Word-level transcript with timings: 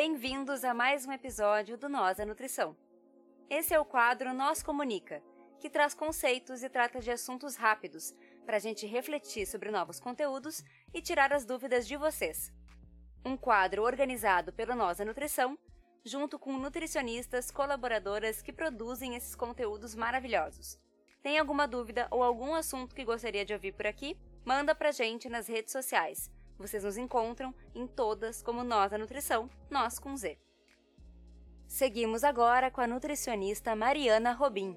Bem-vindos 0.00 0.62
a 0.62 0.72
mais 0.72 1.04
um 1.06 1.10
episódio 1.10 1.76
do 1.76 1.88
Nós 1.88 2.20
a 2.20 2.24
Nutrição. 2.24 2.76
Esse 3.50 3.74
é 3.74 3.80
o 3.80 3.84
quadro 3.84 4.32
Nós 4.32 4.62
Comunica, 4.62 5.20
que 5.58 5.68
traz 5.68 5.92
conceitos 5.92 6.62
e 6.62 6.68
trata 6.68 7.00
de 7.00 7.10
assuntos 7.10 7.56
rápidos 7.56 8.14
para 8.46 8.58
a 8.58 8.60
gente 8.60 8.86
refletir 8.86 9.44
sobre 9.44 9.72
novos 9.72 9.98
conteúdos 9.98 10.62
e 10.94 11.02
tirar 11.02 11.32
as 11.32 11.44
dúvidas 11.44 11.84
de 11.84 11.96
vocês. 11.96 12.52
Um 13.24 13.36
quadro 13.36 13.82
organizado 13.82 14.52
pelo 14.52 14.76
Nós 14.76 15.00
a 15.00 15.04
Nutrição, 15.04 15.58
junto 16.04 16.38
com 16.38 16.52
nutricionistas 16.52 17.50
colaboradoras 17.50 18.40
que 18.40 18.52
produzem 18.52 19.16
esses 19.16 19.34
conteúdos 19.34 19.96
maravilhosos. 19.96 20.78
Tem 21.24 21.40
alguma 21.40 21.66
dúvida 21.66 22.06
ou 22.12 22.22
algum 22.22 22.54
assunto 22.54 22.94
que 22.94 23.04
gostaria 23.04 23.44
de 23.44 23.52
ouvir 23.52 23.72
por 23.72 23.88
aqui? 23.88 24.16
Manda 24.44 24.76
pra 24.76 24.92
gente 24.92 25.28
nas 25.28 25.48
redes 25.48 25.72
sociais. 25.72 26.30
Vocês 26.58 26.82
nos 26.82 26.98
encontram 26.98 27.54
em 27.72 27.86
todas 27.86 28.42
como 28.42 28.64
Nós 28.64 28.92
a 28.92 28.98
Nutrição, 28.98 29.48
nós 29.70 30.00
com 30.00 30.16
Z. 30.16 30.36
Seguimos 31.68 32.24
agora 32.24 32.68
com 32.68 32.80
a 32.80 32.86
nutricionista 32.86 33.76
Mariana 33.76 34.32
Robin. 34.32 34.76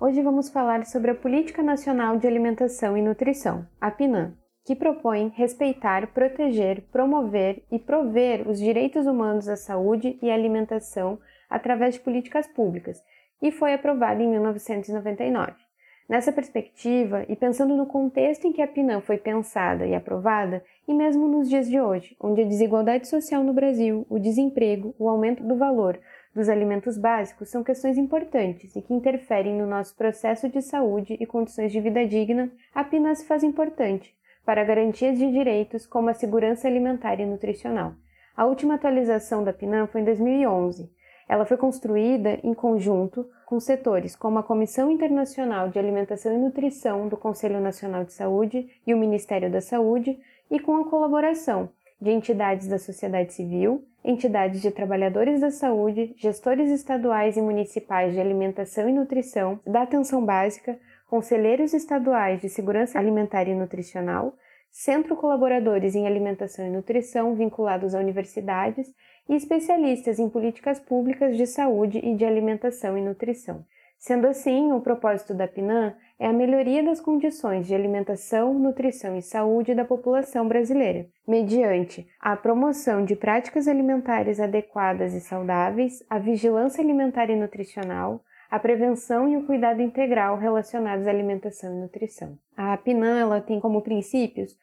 Hoje 0.00 0.22
vamos 0.22 0.48
falar 0.48 0.86
sobre 0.86 1.10
a 1.10 1.14
Política 1.14 1.62
Nacional 1.62 2.16
de 2.16 2.26
Alimentação 2.26 2.96
e 2.96 3.02
Nutrição, 3.02 3.68
a 3.78 3.90
PNAM, 3.90 4.34
que 4.64 4.74
propõe 4.74 5.28
respeitar, 5.36 6.06
proteger, 6.14 6.82
promover 6.90 7.66
e 7.70 7.78
prover 7.78 8.48
os 8.48 8.58
direitos 8.58 9.06
humanos 9.06 9.46
à 9.46 9.56
saúde 9.56 10.18
e 10.22 10.30
à 10.30 10.34
alimentação 10.34 11.20
através 11.50 11.96
de 11.96 12.00
políticas 12.00 12.46
públicas, 12.46 13.02
e 13.42 13.50
foi 13.50 13.74
aprovada 13.74 14.22
em 14.22 14.28
1999. 14.28 15.67
Nessa 16.08 16.32
perspectiva, 16.32 17.26
e 17.28 17.36
pensando 17.36 17.76
no 17.76 17.84
contexto 17.84 18.46
em 18.46 18.52
que 18.52 18.62
a 18.62 18.66
PNAM 18.66 19.02
foi 19.02 19.18
pensada 19.18 19.86
e 19.86 19.94
aprovada, 19.94 20.64
e 20.86 20.94
mesmo 20.94 21.28
nos 21.28 21.50
dias 21.50 21.68
de 21.68 21.78
hoje, 21.78 22.16
onde 22.18 22.40
a 22.40 22.46
desigualdade 22.46 23.06
social 23.06 23.44
no 23.44 23.52
Brasil, 23.52 24.06
o 24.08 24.18
desemprego, 24.18 24.94
o 24.98 25.06
aumento 25.06 25.44
do 25.44 25.58
valor 25.58 26.00
dos 26.34 26.48
alimentos 26.48 26.96
básicos 26.96 27.50
são 27.50 27.62
questões 27.62 27.98
importantes 27.98 28.74
e 28.74 28.80
que 28.80 28.94
interferem 28.94 29.54
no 29.54 29.66
nosso 29.66 29.94
processo 29.96 30.48
de 30.48 30.62
saúde 30.62 31.14
e 31.20 31.26
condições 31.26 31.72
de 31.72 31.80
vida 31.80 32.06
digna, 32.06 32.50
a 32.74 32.82
PNAM 32.82 33.14
se 33.14 33.26
faz 33.26 33.42
importante 33.42 34.16
para 34.46 34.64
garantias 34.64 35.18
de 35.18 35.30
direitos 35.30 35.86
como 35.86 36.08
a 36.08 36.14
segurança 36.14 36.66
alimentar 36.66 37.20
e 37.20 37.26
nutricional. 37.26 37.92
A 38.34 38.46
última 38.46 38.76
atualização 38.76 39.44
da 39.44 39.52
PNAM 39.52 39.86
foi 39.88 40.00
em 40.00 40.04
2011 40.04 40.90
ela 41.28 41.44
foi 41.44 41.56
construída 41.56 42.38
em 42.42 42.54
conjunto 42.54 43.28
com 43.44 43.60
setores 43.60 44.16
como 44.16 44.38
a 44.38 44.42
Comissão 44.42 44.90
Internacional 44.90 45.68
de 45.68 45.78
Alimentação 45.78 46.32
e 46.32 46.38
Nutrição 46.38 47.06
do 47.06 47.16
Conselho 47.16 47.60
Nacional 47.60 48.04
de 48.04 48.12
Saúde 48.12 48.68
e 48.86 48.94
o 48.94 48.98
Ministério 48.98 49.50
da 49.50 49.60
Saúde 49.60 50.18
e 50.50 50.58
com 50.58 50.76
a 50.76 50.88
colaboração 50.88 51.68
de 52.00 52.10
entidades 52.10 52.68
da 52.68 52.78
sociedade 52.78 53.32
civil, 53.32 53.84
entidades 54.04 54.62
de 54.62 54.70
trabalhadores 54.70 55.40
da 55.40 55.50
saúde, 55.50 56.14
gestores 56.16 56.70
estaduais 56.70 57.36
e 57.36 57.42
municipais 57.42 58.14
de 58.14 58.20
alimentação 58.20 58.88
e 58.88 58.92
nutrição, 58.92 59.60
da 59.66 59.82
atenção 59.82 60.24
básica, 60.24 60.78
conselheiros 61.08 61.74
estaduais 61.74 62.40
de 62.40 62.48
segurança 62.48 62.98
alimentar 62.98 63.48
e 63.48 63.54
nutricional, 63.54 64.34
centro 64.70 65.16
colaboradores 65.16 65.94
em 65.94 66.06
alimentação 66.06 66.66
e 66.66 66.70
nutrição 66.70 67.34
vinculados 67.34 67.94
a 67.94 67.98
universidades 67.98 68.86
e 69.28 69.34
especialistas 69.34 70.18
em 70.18 70.28
políticas 70.28 70.80
públicas 70.80 71.36
de 71.36 71.46
saúde 71.46 71.98
e 72.02 72.14
de 72.14 72.24
alimentação 72.24 72.96
e 72.96 73.02
nutrição. 73.02 73.64
Sendo 73.98 74.28
assim, 74.28 74.72
o 74.72 74.80
propósito 74.80 75.34
da 75.34 75.48
PNAM 75.48 75.92
é 76.20 76.28
a 76.28 76.32
melhoria 76.32 76.84
das 76.84 77.00
condições 77.00 77.66
de 77.66 77.74
alimentação, 77.74 78.54
nutrição 78.54 79.16
e 79.16 79.22
saúde 79.22 79.74
da 79.74 79.84
população 79.84 80.46
brasileira, 80.46 81.06
mediante 81.26 82.08
a 82.20 82.36
promoção 82.36 83.04
de 83.04 83.16
práticas 83.16 83.66
alimentares 83.66 84.38
adequadas 84.38 85.14
e 85.14 85.20
saudáveis, 85.20 86.04
a 86.08 86.18
vigilância 86.18 86.80
alimentar 86.80 87.28
e 87.28 87.34
nutricional, 87.34 88.22
a 88.48 88.58
prevenção 88.58 89.28
e 89.28 89.36
o 89.36 89.44
cuidado 89.44 89.82
integral 89.82 90.36
relacionados 90.36 91.06
à 91.06 91.10
alimentação 91.10 91.74
e 91.74 91.80
nutrição. 91.80 92.38
A 92.56 92.76
PNAM 92.76 93.18
ela 93.18 93.40
tem 93.40 93.60
como 93.60 93.82
princípios 93.82 94.56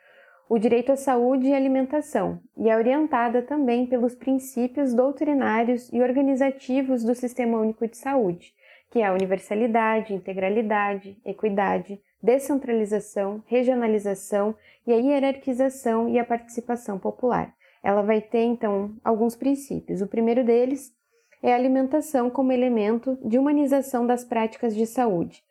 o 0.48 0.60
direito 0.60 0.92
à 0.92 0.96
saúde 0.96 1.48
e 1.48 1.54
alimentação, 1.54 2.40
e 2.56 2.70
é 2.70 2.76
orientada 2.76 3.42
também 3.42 3.88
pelos 3.88 4.14
princípios 4.14 4.94
doutrinários 4.94 5.92
e 5.92 6.02
organizativos 6.02 7.04
do 7.04 7.16
Sistema 7.16 7.60
Único 7.60 7.88
de 7.88 7.98
Saúde, 7.98 8.54
que 8.92 9.00
é 9.00 9.06
a 9.06 9.14
universalidade, 9.14 10.14
integralidade, 10.14 11.18
equidade, 11.26 12.00
descentralização, 12.22 13.44
regionalização 13.48 14.56
e 14.86 14.94
a 14.94 14.98
hierarquização 14.98 16.08
e 16.08 16.20
a 16.20 16.26
participação 16.26 17.00
popular. 17.00 17.54
Ela 17.84 18.02
vai 18.02 18.22
ter 18.22 18.44
então 18.44 18.96
alguns 19.04 19.36
princípios. 19.36 20.02
O 20.02 20.08
primeiro 20.08 20.44
deles 20.44 20.94
é 21.42 21.54
a 21.54 21.56
alimentação 21.56 22.30
como 22.30 22.52
elemento 22.52 23.18
de 23.24 23.38
humanização 23.38 24.06
das 24.06 24.24
práticas 24.24 24.76
de 24.76 24.86
saúde, 24.86 25.44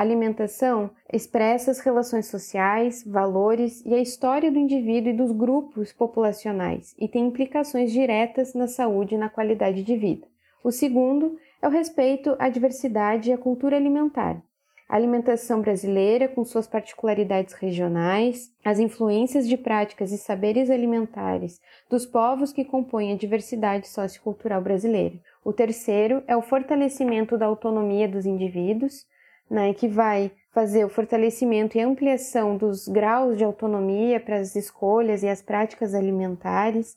alimentação 0.00 0.90
expressa 1.12 1.70
as 1.70 1.80
relações 1.80 2.26
sociais, 2.26 3.04
valores 3.06 3.84
e 3.84 3.94
a 3.94 4.00
história 4.00 4.50
do 4.50 4.58
indivíduo 4.58 5.12
e 5.12 5.16
dos 5.16 5.32
grupos 5.32 5.92
populacionais 5.92 6.94
e 6.98 7.08
tem 7.08 7.26
implicações 7.26 7.92
diretas 7.92 8.54
na 8.54 8.66
saúde 8.66 9.14
e 9.14 9.18
na 9.18 9.28
qualidade 9.28 9.82
de 9.82 9.96
vida. 9.96 10.26
O 10.64 10.70
segundo 10.70 11.36
é 11.60 11.66
o 11.66 11.70
respeito 11.70 12.36
à 12.38 12.48
diversidade 12.48 13.30
e 13.30 13.32
à 13.32 13.38
cultura 13.38 13.76
alimentar. 13.76 14.42
A 14.88 14.96
alimentação 14.96 15.62
brasileira, 15.62 16.28
com 16.28 16.44
suas 16.44 16.66
particularidades 16.66 17.54
regionais, 17.54 18.52
as 18.62 18.78
influências 18.78 19.48
de 19.48 19.56
práticas 19.56 20.12
e 20.12 20.18
saberes 20.18 20.70
alimentares 20.70 21.60
dos 21.88 22.04
povos 22.04 22.52
que 22.52 22.62
compõem 22.62 23.10
a 23.10 23.16
diversidade 23.16 23.88
sociocultural 23.88 24.60
brasileira. 24.60 25.18
O 25.42 25.50
terceiro 25.50 26.22
é 26.26 26.36
o 26.36 26.42
fortalecimento 26.42 27.38
da 27.38 27.46
autonomia 27.46 28.06
dos 28.06 28.26
indivíduos, 28.26 29.06
né, 29.52 29.74
que 29.74 29.86
vai 29.86 30.32
fazer 30.50 30.82
o 30.82 30.88
fortalecimento 30.88 31.76
e 31.76 31.80
ampliação 31.82 32.56
dos 32.56 32.88
graus 32.88 33.36
de 33.36 33.44
autonomia 33.44 34.18
para 34.18 34.38
as 34.38 34.56
escolhas 34.56 35.22
e 35.22 35.28
as 35.28 35.42
práticas 35.42 35.94
alimentares, 35.94 36.96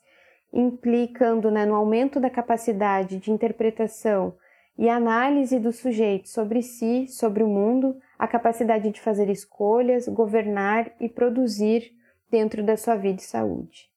implicando 0.54 1.52
né, 1.52 1.66
no 1.66 1.76
aumento 1.76 2.18
da 2.18 2.30
capacidade 2.30 3.18
de 3.18 3.30
interpretação 3.30 4.34
e 4.78 4.88
análise 4.88 5.60
do 5.60 5.74
sujeito 5.74 6.30
sobre 6.30 6.62
si, 6.62 7.08
sobre 7.10 7.44
o 7.44 7.48
mundo, 7.48 7.98
a 8.18 8.26
capacidade 8.26 8.90
de 8.90 9.02
fazer 9.02 9.30
escolhas, 9.30 10.08
governar 10.08 10.90
e 10.98 11.10
produzir 11.10 11.92
dentro 12.32 12.64
da 12.64 12.78
sua 12.78 12.96
vida 12.96 13.22
e 13.22 13.26
saúde. 13.26 13.90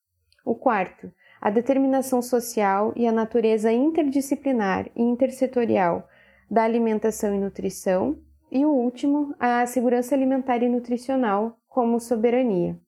O 0.45 0.57
quarto, 0.57 1.13
a 1.41 1.49
determinação 1.49 2.21
social 2.21 2.93
e 2.97 3.07
a 3.07 3.13
natureza 3.13 3.71
interdisciplinar 3.71 4.91
e 4.97 5.03
intersetorial 5.03 6.09
da 6.51 6.65
alimentação 6.65 7.33
e 7.37 7.39
nutrição, 7.39 8.19
e 8.51 8.65
o 8.65 8.71
último, 8.71 9.35
a 9.39 9.65
segurança 9.67 10.15
alimentar 10.15 10.63
e 10.63 10.69
nutricional 10.69 11.59
como 11.69 12.01
soberania. 12.01 12.79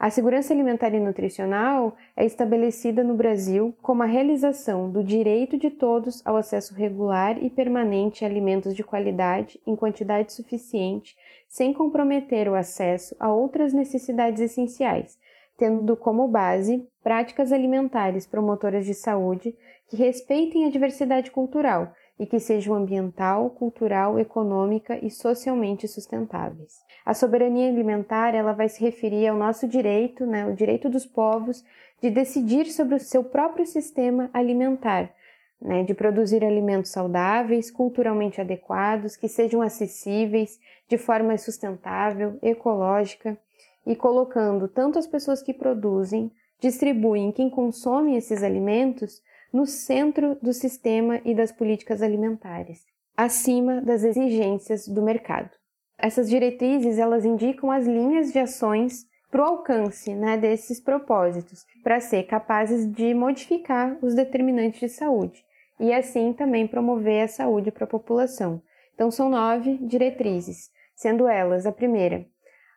A 0.00 0.08
segurança 0.08 0.54
alimentar 0.54 0.94
e 0.94 0.98
nutricional 0.98 1.94
é 2.16 2.24
estabelecida 2.24 3.04
no 3.04 3.14
Brasil 3.14 3.76
como 3.82 4.02
a 4.02 4.06
realização 4.06 4.90
do 4.90 5.04
direito 5.04 5.58
de 5.58 5.68
todos 5.68 6.26
ao 6.26 6.38
acesso 6.38 6.72
regular 6.72 7.36
e 7.42 7.50
permanente 7.50 8.24
a 8.24 8.28
alimentos 8.28 8.74
de 8.74 8.82
qualidade 8.82 9.60
em 9.66 9.76
quantidade 9.76 10.32
suficiente, 10.32 11.14
sem 11.46 11.74
comprometer 11.74 12.48
o 12.48 12.54
acesso 12.54 13.14
a 13.20 13.30
outras 13.30 13.74
necessidades 13.74 14.40
essenciais, 14.40 15.18
tendo 15.58 15.94
como 15.94 16.26
base 16.26 16.88
práticas 17.02 17.52
alimentares 17.52 18.26
promotoras 18.26 18.86
de 18.86 18.94
saúde 18.94 19.54
que 19.86 19.98
respeitem 19.98 20.64
a 20.64 20.70
diversidade 20.70 21.30
cultural 21.30 21.92
e 22.20 22.26
que 22.26 22.38
sejam 22.38 22.74
ambiental, 22.74 23.48
cultural, 23.48 24.18
econômica 24.18 25.02
e 25.02 25.10
socialmente 25.10 25.88
sustentáveis. 25.88 26.84
A 27.04 27.14
soberania 27.14 27.70
alimentar 27.70 28.34
ela 28.34 28.52
vai 28.52 28.68
se 28.68 28.78
referir 28.78 29.26
ao 29.26 29.38
nosso 29.38 29.66
direito, 29.66 30.26
né, 30.26 30.44
o 30.44 30.54
direito 30.54 30.90
dos 30.90 31.06
povos 31.06 31.64
de 31.98 32.10
decidir 32.10 32.66
sobre 32.66 32.96
o 32.96 33.00
seu 33.00 33.24
próprio 33.24 33.64
sistema 33.64 34.28
alimentar, 34.34 35.10
né, 35.58 35.82
de 35.82 35.94
produzir 35.94 36.44
alimentos 36.44 36.90
saudáveis, 36.90 37.70
culturalmente 37.70 38.38
adequados, 38.38 39.16
que 39.16 39.26
sejam 39.26 39.62
acessíveis, 39.62 40.60
de 40.86 40.98
forma 40.98 41.38
sustentável, 41.38 42.38
ecológica 42.42 43.38
e 43.86 43.96
colocando 43.96 44.68
tanto 44.68 44.98
as 44.98 45.06
pessoas 45.06 45.42
que 45.42 45.54
produzem, 45.54 46.30
distribuem, 46.60 47.32
quem 47.32 47.48
consome 47.48 48.14
esses 48.14 48.42
alimentos 48.42 49.22
no 49.52 49.66
centro 49.66 50.36
do 50.40 50.52
sistema 50.52 51.20
e 51.24 51.34
das 51.34 51.52
políticas 51.52 52.02
alimentares, 52.02 52.84
acima 53.16 53.80
das 53.80 54.04
exigências 54.04 54.86
do 54.86 55.02
mercado. 55.02 55.50
Essas 55.98 56.30
diretrizes 56.30 56.98
elas 56.98 57.24
indicam 57.24 57.70
as 57.70 57.86
linhas 57.86 58.32
de 58.32 58.38
ações 58.38 59.06
para 59.30 59.42
o 59.42 59.44
alcance 59.44 60.14
né, 60.14 60.36
desses 60.36 60.80
propósitos, 60.80 61.64
para 61.82 62.00
ser 62.00 62.24
capazes 62.24 62.90
de 62.90 63.14
modificar 63.14 63.96
os 64.02 64.14
determinantes 64.14 64.80
de 64.80 64.88
saúde 64.88 65.44
e 65.78 65.92
assim 65.92 66.32
também 66.32 66.66
promover 66.66 67.22
a 67.22 67.28
saúde 67.28 67.70
para 67.70 67.84
a 67.84 67.88
população. 67.88 68.62
Então, 68.94 69.10
são 69.10 69.30
nove 69.30 69.78
diretrizes, 69.78 70.70
sendo 70.94 71.26
elas 71.26 71.64
a 71.64 71.72
primeira, 71.72 72.26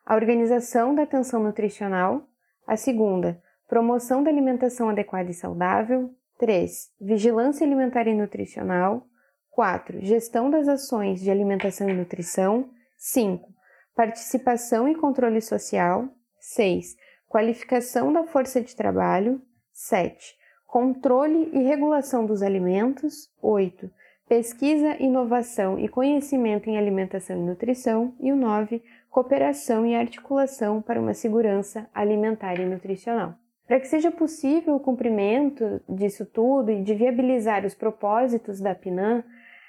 a 0.05 0.15
organização 0.15 0.93
da 0.93 1.03
atenção 1.03 1.43
nutricional, 1.43 2.27
A 2.65 2.77
segunda, 2.77 3.41
promoção 3.67 4.23
da 4.23 4.29
alimentação 4.29 4.87
adequada 4.87 5.29
e 5.29 5.33
saudável. 5.33 6.09
3. 6.37 6.91
Vigilância 6.99 7.65
alimentar 7.65 8.07
e 8.07 8.13
nutricional. 8.13 9.05
4. 9.51 10.01
Gestão 10.01 10.49
das 10.49 10.67
ações 10.67 11.21
de 11.21 11.29
alimentação 11.29 11.87
e 11.87 11.93
nutrição. 11.93 12.69
5. 12.97 13.47
Participação 13.95 14.87
e 14.87 14.95
controle 14.95 15.41
social. 15.41 16.09
6. 16.39 16.95
Qualificação 17.29 18.11
da 18.11 18.23
força 18.23 18.61
de 18.61 18.75
trabalho. 18.75 19.41
7. 19.71 20.35
Controle 20.65 21.49
e 21.53 21.63
regulação 21.63 22.25
dos 22.25 22.41
alimentos. 22.41 23.31
8. 23.41 23.89
Pesquisa, 24.27 24.95
inovação 24.99 25.77
e 25.77 25.87
conhecimento 25.87 26.69
em 26.69 26.77
alimentação 26.77 27.37
e 27.37 27.45
nutrição. 27.45 28.15
E 28.19 28.31
o 28.31 28.35
9. 28.35 28.81
Cooperação 29.09 29.85
e 29.85 29.95
articulação 29.95 30.81
para 30.81 30.99
uma 30.99 31.13
segurança 31.13 31.87
alimentar 31.93 32.59
e 32.59 32.65
nutricional. 32.65 33.35
Para 33.67 33.79
que 33.79 33.87
seja 33.87 34.11
possível 34.11 34.75
o 34.75 34.79
cumprimento 34.79 35.81
disso 35.87 36.25
tudo 36.25 36.71
e 36.71 36.81
de 36.81 36.93
viabilizar 36.93 37.65
os 37.65 37.73
propósitos 37.73 38.59
da 38.59 38.75
PNAM, 38.75 39.23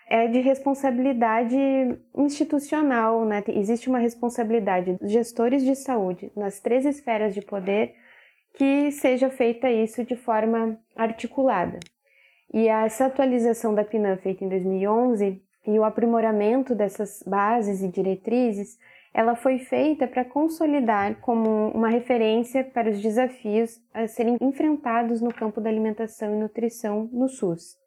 é 0.09 0.27
de 0.27 0.41
responsabilidade 0.41 1.57
institucional, 2.17 3.25
né? 3.25 3.43
Existe 3.49 3.89
uma 3.89 3.99
responsabilidade 3.99 4.95
dos 4.95 5.11
gestores 5.11 5.65
de 5.65 5.75
saúde 5.75 6.31
nas 6.37 6.61
três 6.61 6.85
esferas 6.85 7.33
de 7.35 7.41
poder 7.41 7.95
que 8.55 8.91
seja 8.93 9.31
feita 9.31 9.71
isso 9.71 10.05
de 10.05 10.15
forma 10.15 10.79
articulada. 10.95 11.81
E 12.53 12.69
essa 12.69 13.07
atualização 13.07 13.75
da 13.75 13.85
PNAM 13.85 14.17
feita 14.19 14.45
em 14.45 14.49
2011 14.49 15.43
e 15.67 15.79
o 15.79 15.85
aprimoramento 15.85 16.75
dessas 16.75 17.23
bases 17.27 17.83
e 17.83 17.89
diretrizes 17.89 18.79
ela 19.15 19.37
foi 19.37 19.61
feita 19.61 20.09
para 20.09 20.25
consolidar 20.25 21.21
como 21.21 21.69
uma 21.69 21.89
referência 21.89 22.65
para 22.65 22.91
os 22.91 23.01
desafios 23.01 23.81
a 23.95 24.09
serem 24.09 24.37
enfrentados 24.41 25.21
no 25.21 25.33
campo 25.33 25.61
da 25.61 25.71
alimentação 25.71 26.35
e 26.35 26.37
nutrição 26.37 27.09
no 27.13 27.29
SUS. 27.29 27.79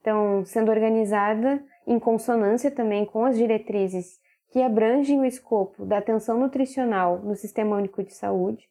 Então, 0.00 0.44
sendo 0.44 0.72
organizada 0.72 1.64
em 1.86 2.00
consonância 2.00 2.72
também 2.72 3.06
com 3.06 3.24
as 3.24 3.38
diretrizes 3.38 4.18
que 4.50 4.60
abrangem 4.60 5.20
o 5.20 5.24
escopo 5.24 5.86
da 5.86 5.98
atenção 5.98 6.38
nutricional 6.40 7.20
no 7.20 7.36
Sistema 7.36 7.76
Único 7.76 8.02
de 8.02 8.12
Saúde, 8.12 8.64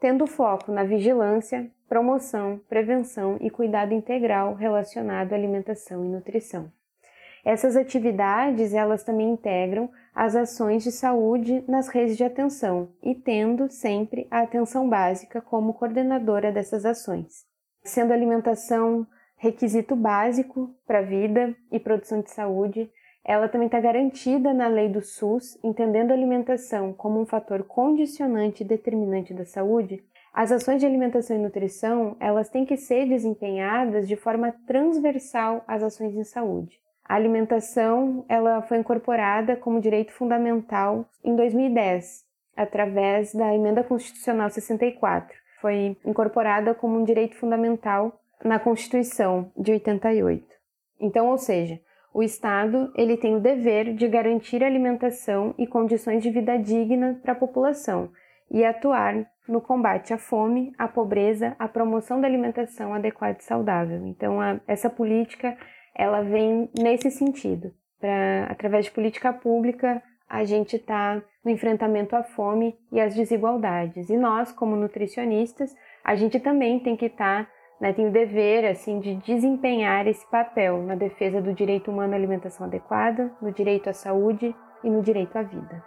tendo 0.00 0.26
foco 0.26 0.72
na 0.72 0.82
vigilância, 0.82 1.70
promoção, 1.88 2.60
prevenção 2.68 3.38
e 3.40 3.48
cuidado 3.48 3.94
integral 3.94 4.54
relacionado 4.54 5.32
à 5.32 5.36
alimentação 5.36 6.04
e 6.04 6.08
nutrição. 6.08 6.70
Essas 7.44 7.76
atividades, 7.76 8.72
elas 8.72 9.04
também 9.04 9.30
integram 9.30 9.90
as 10.14 10.34
ações 10.34 10.82
de 10.82 10.90
saúde 10.90 11.62
nas 11.68 11.88
redes 11.88 12.16
de 12.16 12.24
atenção 12.24 12.88
e 13.02 13.14
tendo 13.14 13.68
sempre 13.68 14.26
a 14.30 14.40
atenção 14.40 14.88
básica 14.88 15.42
como 15.42 15.74
coordenadora 15.74 16.50
dessas 16.50 16.86
ações. 16.86 17.44
Sendo 17.82 18.12
alimentação 18.12 19.06
requisito 19.36 19.94
básico 19.94 20.74
para 20.86 21.00
a 21.00 21.02
vida 21.02 21.54
e 21.70 21.78
produção 21.78 22.22
de 22.22 22.30
saúde, 22.30 22.90
ela 23.22 23.48
também 23.48 23.66
está 23.66 23.80
garantida 23.80 24.54
na 24.54 24.68
lei 24.68 24.88
do 24.88 25.02
SUS, 25.02 25.58
entendendo 25.62 26.12
a 26.12 26.14
alimentação 26.14 26.94
como 26.94 27.20
um 27.20 27.26
fator 27.26 27.62
condicionante 27.64 28.62
e 28.62 28.66
determinante 28.66 29.34
da 29.34 29.44
saúde. 29.44 30.02
As 30.32 30.50
ações 30.50 30.80
de 30.80 30.86
alimentação 30.86 31.36
e 31.36 31.40
nutrição, 31.40 32.16
elas 32.20 32.48
têm 32.48 32.64
que 32.64 32.76
ser 32.76 33.06
desempenhadas 33.06 34.08
de 34.08 34.16
forma 34.16 34.52
transversal 34.66 35.62
às 35.66 35.82
ações 35.82 36.14
em 36.14 36.24
saúde. 36.24 36.83
A 37.04 37.14
alimentação 37.16 38.24
ela 38.28 38.62
foi 38.62 38.78
incorporada 38.78 39.56
como 39.56 39.80
direito 39.80 40.12
fundamental 40.12 41.06
em 41.22 41.36
2010, 41.36 42.24
através 42.56 43.34
da 43.34 43.54
Emenda 43.54 43.84
Constitucional 43.84 44.48
64. 44.48 45.36
Foi 45.60 45.96
incorporada 46.04 46.74
como 46.74 46.98
um 46.98 47.04
direito 47.04 47.36
fundamental 47.36 48.20
na 48.42 48.58
Constituição 48.58 49.50
de 49.56 49.72
88. 49.72 50.46
Então, 50.98 51.28
ou 51.28 51.38
seja, 51.38 51.78
o 52.12 52.22
Estado 52.22 52.92
ele 52.96 53.16
tem 53.16 53.34
o 53.34 53.40
dever 53.40 53.94
de 53.94 54.08
garantir 54.08 54.62
alimentação 54.62 55.54
e 55.58 55.66
condições 55.66 56.22
de 56.22 56.30
vida 56.30 56.56
digna 56.56 57.18
para 57.22 57.32
a 57.32 57.36
população 57.36 58.10
e 58.50 58.64
atuar 58.64 59.26
no 59.48 59.60
combate 59.60 60.14
à 60.14 60.18
fome, 60.18 60.72
à 60.78 60.88
pobreza, 60.88 61.54
à 61.58 61.68
promoção 61.68 62.20
da 62.20 62.26
alimentação 62.26 62.94
adequada 62.94 63.38
e 63.40 63.44
saudável. 63.44 64.06
Então, 64.06 64.40
a, 64.40 64.60
essa 64.66 64.88
política 64.88 65.56
ela 65.94 66.22
vem 66.22 66.68
nesse 66.76 67.10
sentido, 67.10 67.72
para 68.00 68.46
através 68.50 68.86
de 68.86 68.90
política 68.90 69.32
pública 69.32 70.02
a 70.28 70.44
gente 70.44 70.76
está 70.76 71.22
no 71.44 71.50
enfrentamento 71.50 72.16
à 72.16 72.24
fome 72.24 72.76
e 72.90 72.98
às 73.00 73.14
desigualdades. 73.14 74.08
E 74.08 74.16
nós, 74.16 74.50
como 74.50 74.74
nutricionistas, 74.74 75.74
a 76.02 76.16
gente 76.16 76.40
também 76.40 76.80
tem 76.80 76.96
que 76.96 77.06
estar, 77.06 77.44
tá, 77.44 77.50
né, 77.80 77.92
tem 77.92 78.08
o 78.08 78.12
dever 78.12 78.64
assim 78.64 78.98
de 78.98 79.14
desempenhar 79.16 80.06
esse 80.06 80.28
papel 80.30 80.82
na 80.82 80.94
defesa 80.94 81.40
do 81.40 81.52
direito 81.52 81.90
humano 81.90 82.14
à 82.14 82.16
alimentação 82.16 82.66
adequada, 82.66 83.30
no 83.40 83.52
direito 83.52 83.88
à 83.88 83.92
saúde 83.92 84.54
e 84.82 84.90
no 84.90 85.02
direito 85.02 85.36
à 85.36 85.42
vida. 85.42 85.84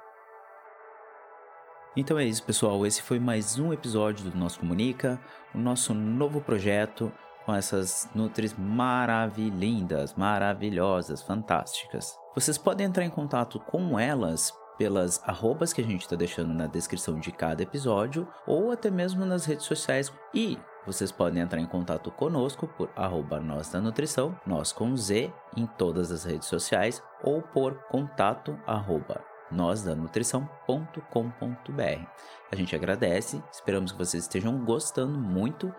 Então 1.96 2.20
é 2.20 2.24
isso, 2.24 2.46
pessoal. 2.46 2.86
Esse 2.86 3.02
foi 3.02 3.20
mais 3.20 3.58
um 3.58 3.74
episódio 3.74 4.30
do 4.30 4.38
Nosso 4.38 4.60
Comunica, 4.60 5.20
o 5.54 5.58
nosso 5.58 5.96
novo 5.96 6.40
projeto 6.40 7.12
com 7.48 7.56
essas 7.56 8.10
nutris 8.14 8.54
maravilhindas, 8.58 10.14
maravilhosas, 10.16 11.22
fantásticas. 11.22 12.20
Vocês 12.36 12.58
podem 12.58 12.86
entrar 12.86 13.06
em 13.06 13.10
contato 13.10 13.58
com 13.58 13.98
elas 13.98 14.54
pelas 14.78 15.22
arrobas 15.24 15.72
que 15.72 15.80
a 15.80 15.84
gente 15.84 16.02
está 16.02 16.18
deixando 16.18 16.54
na 16.54 16.68
descrição 16.68 17.18
de 17.18 17.32
cada 17.32 17.64
episódio 17.64 18.28
ou 18.46 18.70
até 18.70 18.92
mesmo 18.92 19.26
nas 19.26 19.46
redes 19.46 19.66
sociais 19.66 20.12
e 20.34 20.60
vocês 20.86 21.10
podem 21.10 21.42
entrar 21.42 21.62
em 21.62 21.66
contato 21.66 22.12
conosco 22.12 22.68
por 22.68 22.90
arroba 22.96 23.40
nós 23.40 23.72
da 23.72 23.80
nutrição, 23.80 24.38
nós 24.46 24.74
com 24.74 24.96
Z 24.98 25.32
em 25.56 25.66
todas 25.66 26.12
as 26.12 26.26
redes 26.26 26.50
sociais 26.50 27.02
ou 27.24 27.42
por 27.42 27.76
contato 27.90 28.60
arroba 28.68 29.24
nósdanutrição.com.br. 29.50 32.08
A 32.52 32.56
gente 32.56 32.76
agradece, 32.76 33.42
esperamos 33.50 33.94
que 33.94 33.98
vocês 33.98 34.24
estejam 34.24 34.66
gostando 34.66 35.18
muito 35.18 35.74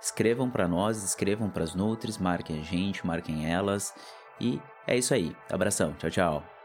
Escrevam 0.00 0.48
para 0.48 0.68
nós, 0.68 1.02
escrevam 1.02 1.50
para 1.50 1.64
as 1.64 1.74
Nutris, 1.74 2.18
marquem 2.18 2.60
a 2.60 2.62
gente, 2.62 3.06
marquem 3.06 3.50
elas. 3.50 3.94
E 4.40 4.60
é 4.86 4.96
isso 4.96 5.12
aí. 5.12 5.34
Abração. 5.50 5.92
Tchau, 5.94 6.10
tchau. 6.10 6.57